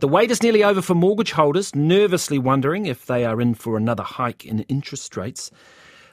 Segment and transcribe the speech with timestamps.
[0.00, 3.76] The wait is nearly over for mortgage holders, nervously wondering if they are in for
[3.76, 5.50] another hike in interest rates.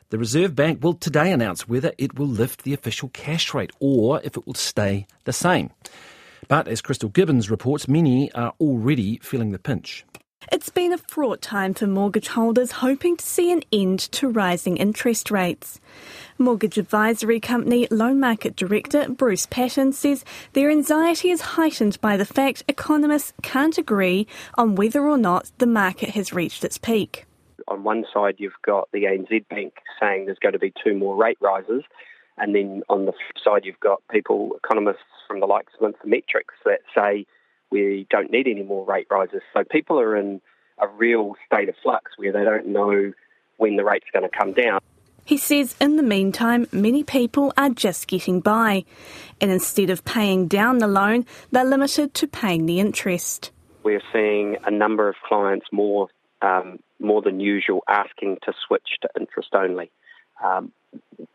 [0.10, 4.20] The Reserve Bank will today announce whether it will lift the official cash rate or
[4.24, 5.70] if it will stay the same.
[6.48, 10.04] But as Krystal Gibbens reports, many are already feeling the pinch.
[10.52, 14.78] It's been a fraught time for mortgage holders hoping to see an end to rising
[14.78, 15.82] interest rates.
[16.38, 22.26] Mortgage advisory company Loan Market Director Bruce Patten says their anxiety is heightened by the
[22.26, 27.26] fact economists can't agree on whether or not the market has reached its peak.
[27.68, 31.16] On one side, you've got the ANZ Bank saying there's going to be two more
[31.16, 31.84] rate rises,
[32.38, 36.56] and then on the flip side, you've got people, economists from the likes of Infometrics,
[36.66, 37.26] that say
[37.72, 39.42] we don't need any more rate rises.
[39.54, 40.42] So people are in
[40.80, 43.14] a real state of flux where they don't know
[43.58, 44.80] when the rate's going to come down.
[45.26, 48.86] He says in the meantime, many people are just getting by,
[49.42, 53.52] and instead of paying down the loan, they're limited to paying the interest.
[53.84, 56.10] We're seeing a number of clients more
[56.42, 59.90] um, more than usual asking to switch to interest only.
[60.44, 60.72] Um,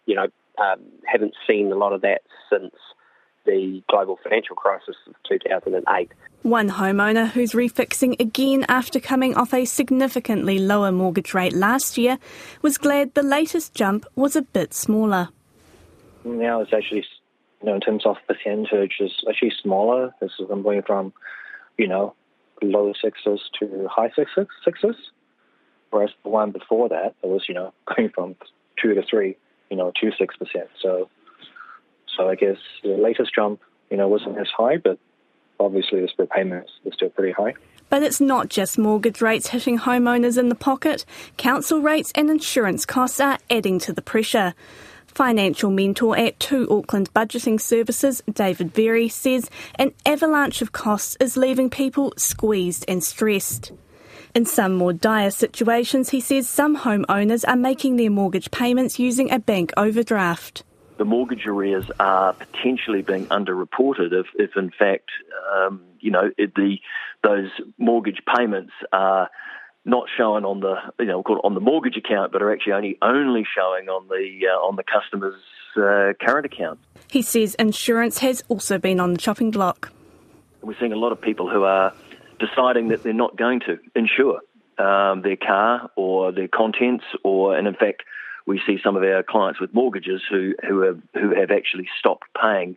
[0.06, 0.28] you know,
[0.58, 2.74] um, haven't seen a lot of that since
[3.50, 6.12] the global financial crisis of 2008.
[6.42, 12.18] One homeowner who's refixing again after coming off a significantly lower mortgage rate last year
[12.62, 15.28] was glad the latest jump was a bit smaller.
[16.24, 17.04] Now it's actually,
[17.60, 20.14] you know, in terms of percentage, it's actually smaller.
[20.20, 21.12] This is going from,
[21.76, 22.14] you know,
[22.62, 24.96] low sixes to high sixes, sixes.
[25.90, 28.36] Whereas the one before that, it was, you know, going from
[28.80, 29.36] two to three,
[29.70, 30.68] you know, to six percent.
[30.80, 31.10] So
[32.20, 34.98] so I guess the latest jump, you know, wasn't as high, but
[35.58, 37.54] obviously the split payments are still pretty high.
[37.88, 41.06] But it's not just mortgage rates hitting homeowners in the pocket.
[41.38, 44.54] Council rates and insurance costs are adding to the pressure.
[45.06, 51.38] Financial mentor at Two Auckland Budgeting Services, David Berry, says an avalanche of costs is
[51.38, 53.72] leaving people squeezed and stressed.
[54.34, 59.32] In some more dire situations, he says some homeowners are making their mortgage payments using
[59.32, 60.64] a bank overdraft
[61.00, 65.08] the mortgage arrears are potentially being underreported if, if in fact,
[65.50, 66.76] um, you know, it, the
[67.24, 69.30] those mortgage payments are
[69.86, 73.46] not showing on the you know on the mortgage account, but are actually only only
[73.56, 75.40] showing on the uh, on the customer's
[75.74, 76.78] uh, current account.
[77.10, 79.90] He says insurance has also been on the chopping block.
[80.60, 81.94] We're seeing a lot of people who are
[82.38, 84.40] deciding that they're not going to insure
[84.76, 88.02] um, their car or their contents, or and in fact
[88.46, 92.24] we see some of our clients with mortgages who who have who have actually stopped
[92.40, 92.76] paying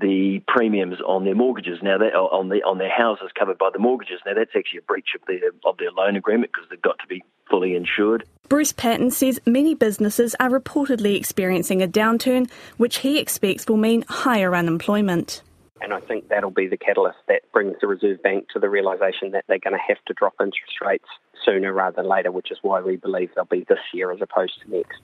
[0.00, 3.78] the premiums on their mortgages now that on the on their houses covered by the
[3.78, 6.98] mortgages now that's actually a breach of their of their loan agreement because they've got
[6.98, 8.24] to be fully insured.
[8.48, 14.04] Bruce Patten says many businesses are reportedly experiencing a downturn which he expects will mean
[14.08, 15.42] higher unemployment.
[15.80, 19.32] And I think that'll be the catalyst that brings the Reserve Bank to the realisation
[19.32, 21.08] that they're going to have to drop interest rates
[21.44, 24.60] sooner rather than later, which is why we believe they'll be this year as opposed
[24.62, 25.00] to next.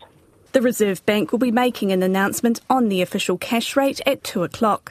[0.53, 4.42] The Reserve Bank will be making an announcement on the official cash rate at 2
[4.42, 4.88] o'clock.